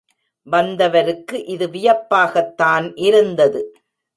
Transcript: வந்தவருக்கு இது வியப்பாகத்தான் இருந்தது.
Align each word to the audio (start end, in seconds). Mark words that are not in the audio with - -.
வந்தவருக்கு 0.47 1.45
இது 1.45 1.67
வியப்பாகத்தான் 1.67 2.87
இருந்தது. 2.99 3.61